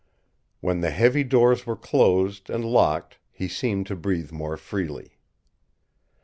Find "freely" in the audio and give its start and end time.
4.57-5.19